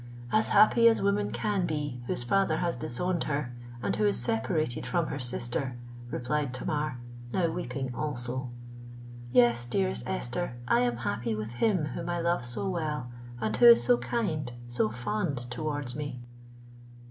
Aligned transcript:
—"As 0.31 0.49
happy 0.49 0.87
as 0.87 0.99
woman 0.99 1.29
can 1.29 1.67
be, 1.67 2.01
whose 2.07 2.23
father 2.23 2.57
has 2.57 2.75
disowned 2.75 3.25
her 3.25 3.53
and 3.83 3.95
who 3.95 4.05
is 4.07 4.17
separated 4.17 4.83
from 4.83 5.05
her 5.09 5.19
sister," 5.19 5.75
replied 6.09 6.55
Tamar, 6.55 6.97
now 7.31 7.51
weeping 7.51 7.93
also. 7.93 8.49
"Yes, 9.31 9.63
dearest 9.65 10.01
Esther, 10.07 10.55
I 10.67 10.79
am 10.79 10.97
happy 10.97 11.35
with 11.35 11.51
him 11.51 11.85
whom 11.93 12.09
I 12.09 12.19
love 12.19 12.43
so 12.43 12.67
well, 12.67 13.11
and 13.39 13.55
who 13.57 13.67
is 13.67 13.83
so 13.83 13.99
kind, 13.99 14.51
so 14.67 14.89
fond 14.89 15.37
towards 15.51 15.95
me!" 15.95 16.19